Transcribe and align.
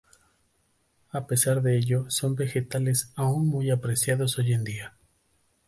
A 1.11 1.27
pesar 1.27 1.61
de 1.61 1.77
ello, 1.77 2.05
son 2.09 2.33
vegetales 2.35 3.13
aún 3.15 3.47
muy 3.47 3.69
apreciados 3.69 4.39
hoy 4.39 4.53
en 4.53 4.63
día. 4.63 4.97